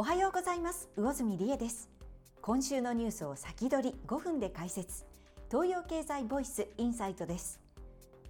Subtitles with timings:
[0.00, 0.88] おはようございます。
[0.96, 1.90] 魚住理恵です。
[2.40, 5.04] 今週のニュースを先取り5分で解説。
[5.50, 7.60] 東洋経済ボイスインサイトです。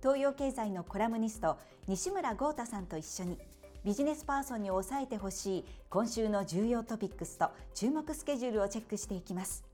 [0.00, 1.58] 東洋経済のコラムニスト
[1.88, 3.36] 西村豪太さんと一緒に
[3.84, 9.64] ビジネスパーソンに押さえてほしい今週の重要トピックスと注目スケジュールをチェックしていきます。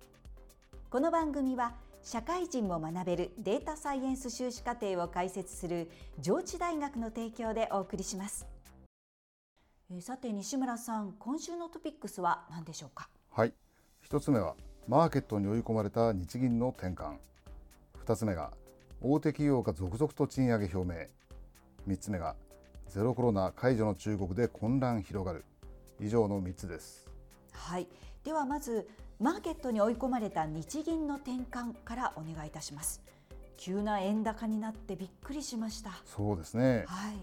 [0.89, 8.47] この番組は社会人も学べるデータサイエンス修士課程を開設する上智大学の提供でお送りします。
[10.01, 13.09] さて西村さん今週のトピックスは何でしょうか？
[13.31, 13.53] はい。
[14.01, 14.55] 一つ目は
[14.89, 17.17] マーケットに追い込まれた日銀の転換。
[17.99, 18.53] 二つ目が
[19.01, 21.07] 大手企業が続々と賃上げ表明。
[21.87, 22.35] 三つ目が
[22.89, 25.45] ゼロコロナ解除の中国で混乱広がる。
[26.01, 27.09] 以上の三つです。
[27.53, 27.87] はい。
[28.25, 28.89] ではまず
[29.21, 33.03] マーケットに追い込まれた日銀の転換からお願いいたします。
[33.57, 35.93] 急な円高になってびっくりしました。
[36.05, 37.17] そうですね、はい、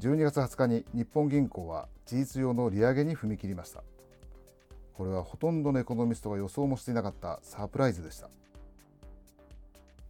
[0.00, 3.84] 12月20日に日本銀行は事実上の利上げに踏み切りました。
[4.94, 8.30] これはほとんどのエコノミストが予想もしていなかったサプライズでした。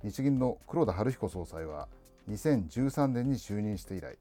[0.05, 1.89] 日銀の黒田晴彦総裁は
[2.31, 4.17] 2013年に就任して以来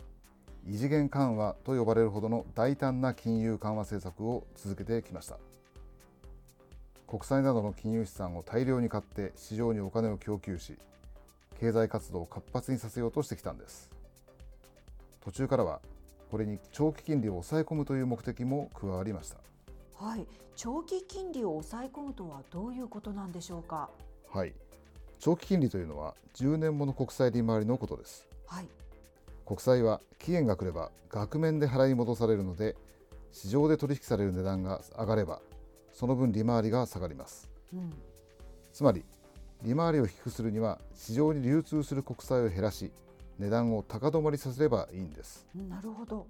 [0.67, 5.37] 異次元緩和と呼ばれるほどの大胆な金融緩和政策を続けてきました。
[7.07, 10.79] 国債などの金融資産を大量に買って市場にお金を供給し
[11.59, 13.88] 経済活動を活発にさせようとしてきたんです。
[15.21, 15.81] 途中からは
[16.31, 19.37] これに長期金利を抑え込むという目的も加わりました。
[19.95, 20.25] はい。
[20.55, 23.89] 長期金利を抑え込むとはどういうことなんでしょうか？
[24.31, 24.53] はい。
[25.19, 28.27] 長期金利というのは10年もの国債利回りのことです。
[28.45, 28.67] はい。
[29.45, 32.75] 国債は期限が来れば額面で払い戻されるので
[33.31, 35.41] 市場で取引される値段が上がれば
[35.91, 37.91] その分利回りが下がります、うん、
[38.71, 39.03] つまり
[39.63, 42.91] 利回りを低くするには市場に流通する国債を減らし
[43.39, 45.47] 値段を高止まりさせればいいんです。
[45.69, 46.27] なるほど。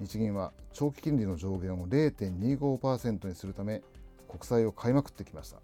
[0.00, 3.82] 日銀は長期金利の上限を0.25%にするため
[4.28, 5.58] 国債を買いまくってきました。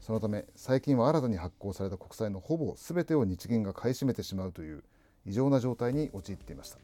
[0.00, 4.82] そのため最近は新たに発行された国債のほぼ全てを日銀が買い占めてしまうという
[5.24, 6.78] 異常な状態に陥っていました。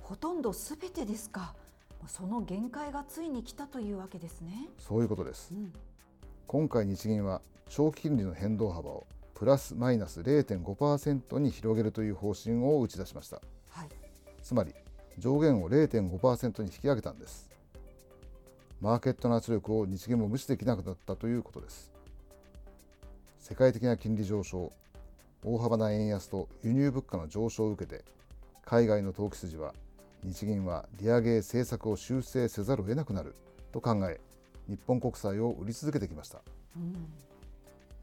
[0.00, 1.54] ほとんどすべてですか。
[2.08, 4.68] その限界がついに来たというわけですね。
[4.78, 5.72] そういうことです、うん、
[6.46, 13.88] 今回日銀は長期金利の変動幅をプラスマイナス0.5%に広げるという方針を打ち出しました、はい、
[14.42, 14.72] つまり
[15.18, 17.50] 上限を0.5%に引き上げたんです。
[18.80, 21.92] マーケットの圧力を日銀も無視できなくなったということです。
[23.38, 24.72] 世界的な金利上昇
[25.44, 28.04] 大幅な円安と輸入物価の上昇を受けて
[28.64, 29.74] 海外の投機筋は
[30.24, 33.34] 日銀は利上げ政策を修正せざるを得なくなる
[33.72, 34.18] と考え
[34.66, 36.40] 日本国債を売り続けてきました、
[36.76, 37.06] うん、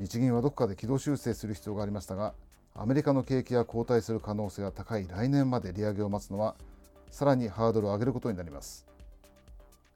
[0.03, 2.33] 日銀はどこかで軌道修正する必要がありましたが
[2.75, 6.55] アメリカの景気が後退する可能性が高い来年まで利上げを待つのは
[7.09, 8.85] さらにハードルを上げることになります。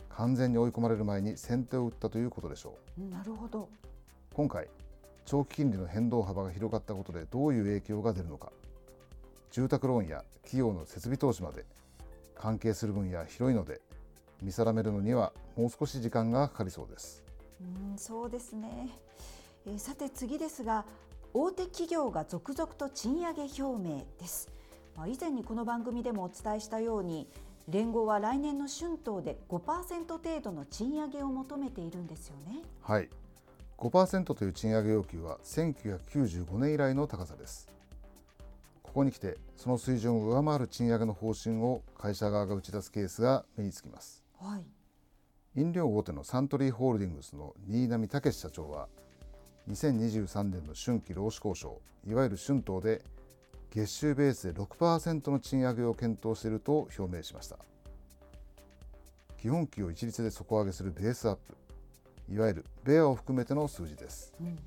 [0.10, 3.02] 完全に追い込まれる前に先手を打ったということでしょう。
[3.12, 3.68] なるほど。
[4.34, 4.70] 今回
[5.26, 8.54] 長期金利の変動幅が広がったことでどういう影響が出るのか。
[9.52, 11.66] 住宅ローンや企業の設備投資まで
[12.34, 13.82] 関係する分野広いので
[14.42, 17.26] 見定めるのにはもう少し時間がかかりそうです。
[17.60, 18.90] うんそうですね、
[19.68, 20.86] えー、さて次ですが
[21.34, 24.50] 大手企業が続々と賃上げ表明です、
[24.96, 27.28] まあ、以前にこの番組でもお伝えしたように
[27.68, 32.62] 連合は来年の春闘で5%程度の賃上げを求めているんですよね。
[32.82, 33.10] はい。
[33.78, 37.68] 5%という賃上げ要求は1995年以来の高さです。
[38.84, 48.88] ここに来てその水準を上回る賃上げの方針を会社側が打ち出すケースが目につきます、はい、飲料大手のサントリーホールディングスの新浪武社長は
[49.70, 53.02] 2023年の春季労使交渉いわゆる春闘で
[53.70, 57.58] 月収ベースで6%の賃上げを検討していると表明しました。
[59.38, 61.56] 基本給を一律で底上げするベースアップ
[62.30, 64.58] いわゆるベアを含めての数字です、うん、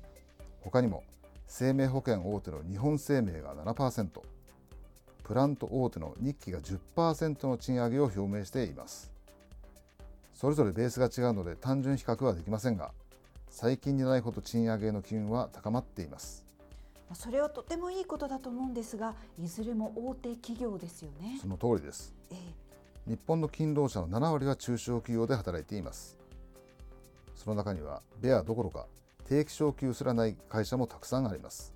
[0.61, 1.03] 他にも
[1.45, 4.07] 生命保険大手の日本生命が7%
[5.23, 9.11] プラント大手の日記が10%の賃上げを表明しています。
[10.33, 12.91] それぞれベースが違うので単純比較はできませんが
[13.51, 16.45] 最近にないほど賃上げの機運は高まっています。
[17.13, 21.37] それはとてもいいことだと思うんですがいずれも大手企業ですよね。
[21.41, 26.17] その通りです、ええ、日本の勤労者の7割は中小企業で働いています。
[27.35, 28.87] その中にはベアどころか
[29.27, 31.73] 定期昇給すらない会社もたくさんあります。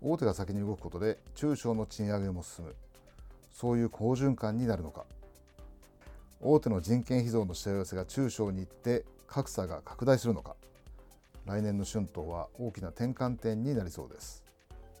[0.00, 2.76] 大手が先に動くことで中小の賃上げも進む。
[3.50, 5.04] そういう好循環になるのか。
[6.40, 10.56] 大手の人件費増のしわ寄せが中小に行って格差が拡大するのか。
[11.46, 14.44] 来年の春闘は大きな転換点になりそうです。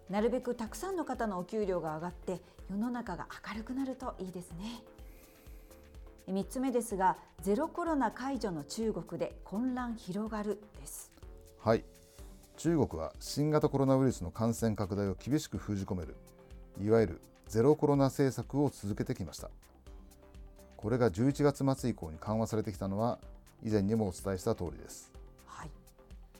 [0.08, 2.40] なるべくたくさんの方のお給料が上がって
[2.70, 4.84] 世の中が明るくなるといいですね。
[6.28, 11.10] 3つ目ですがゼロコロナ解除の中国で混乱広がるです。
[11.58, 11.84] はい。
[12.56, 16.14] 中国は新型コロナウイルスの感染拡大を厳しく封じ込める
[16.80, 19.50] いわゆるゼロコロナ政策を続けてきました。
[20.76, 23.18] これが11月末以降に緩和されてきたのは
[23.62, 25.12] 以前にもお伝えした通りです、
[25.46, 25.70] はい、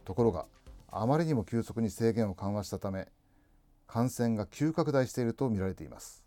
[0.04, 0.46] ところが
[0.90, 3.08] あまりにも急速に制限を緩和したため
[3.86, 6.24] 感染が急拡大していると見られています。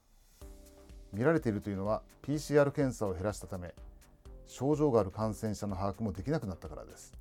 [1.13, 3.73] 見られているというのは PCR 検査を減らしたため
[4.47, 7.13] 症状がある感染者の把握もできなくなったからです。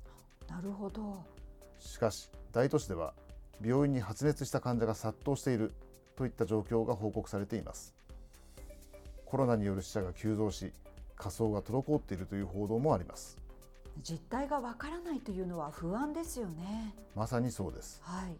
[0.49, 1.23] なるほど。
[1.79, 3.13] しかし大都市では
[3.63, 5.73] 病院に発熱した患者が殺到している
[6.17, 7.93] といった状況が報告されています。
[9.25, 10.71] コロナによる死者が急増し
[11.15, 13.37] 火葬が滞っているという報道もあります
[14.01, 16.95] 実態がわからないというのは不安ですよね。
[17.15, 18.35] まさにそうです、はい、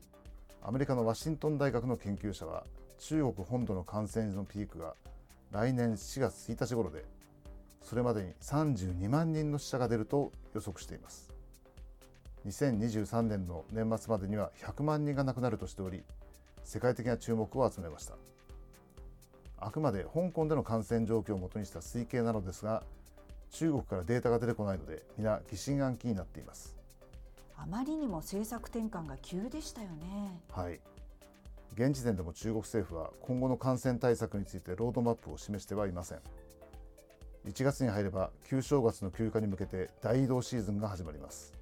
[0.61, 2.65] アメリカのワシントン大学の研究者は
[2.97, 4.95] 中国本土の感染のピークが
[5.51, 7.05] 来年4月1日頃で
[7.81, 11.31] それまでに32万人の死者が出ると予測しています。
[12.47, 16.03] 2023年の年末までには100万人が亡くなるとしており
[16.63, 18.15] 世界的な注目を集めました。
[19.57, 22.83] あくまで香港での感染状況をもとにした推計なのですが
[23.53, 26.75] 中国からデータが出てこないので皆疑心暗鬼になっています。
[27.55, 30.41] あまりにも政策転換が急でしたよね。
[30.51, 30.79] はい。
[31.75, 36.19] 現時点でも中国政府は今後の感染対策についてロードマップを示してはいません。
[37.45, 41.53] 1月に入れば旧正月の休暇に向けて大移動シーズンが始まります。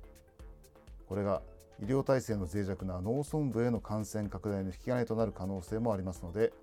[1.07, 1.41] これが
[1.81, 6.53] 医療体制の脆弱な農村部への感染拡大の引き金となる可能性もありますので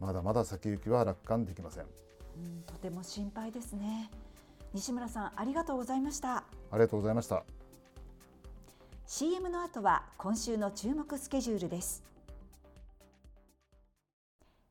[0.00, 4.10] まだまだ先行きは楽観できません、うん、とても心配ですね
[4.72, 6.36] 西村さんありがとうございました。
[6.36, 6.44] あ
[6.74, 7.44] りがとうございました。
[9.06, 12.04] CM の後は今週の注目スケジュールです。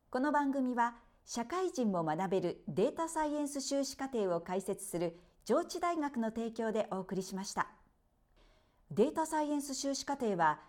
[0.10, 7.68] この番組は社会人も学べるデータサイエンス修士課程を開設する上智大学の提供でお送りしました。
[8.92, 10.60] データサイエンス修士課程は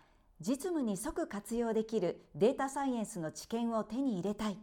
[0.41, 4.57] 実務に即活用できるデータサイエンスの知見を手に入れたい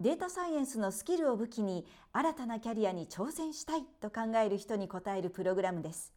[0.00, 6.14] データサイエンスのスキルを武器に新たなキャリアに挑戦したいと考える人に応えるプログラムです。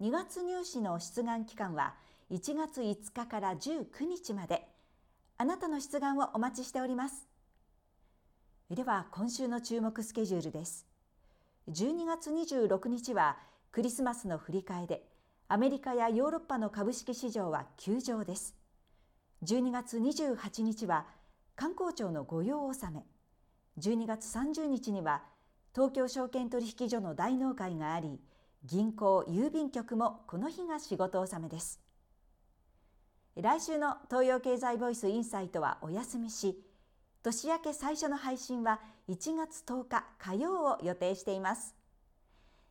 [0.00, 1.94] 2月入試の出願期間は
[2.30, 4.68] 1月5日から19日まで。
[5.38, 7.26] あなたの出願をお待ちしております。
[8.70, 10.86] では今週の注目スケジュールです。
[11.68, 13.36] 12月26日は
[13.72, 15.02] クリスマスの振り替えで
[15.48, 18.54] アメリカやヨーロッパの株式市場は休場です。
[19.44, 21.04] 12月28日は
[21.56, 23.06] 観光庁の御用納め。
[23.80, 25.22] 12月30日には
[25.74, 28.20] 東京証券取引所の大納会があり
[28.64, 31.80] 銀行郵便局もこの日が仕事納めです。
[33.36, 36.62] 来週の東洋経済ボイスインサイトはお休みし
[37.22, 41.74] 年明け最初の配信は1月10日火曜を予定しています。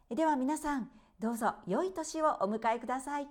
[0.10, 0.90] では皆さん
[1.20, 3.28] どうぞ良い年をお迎えください。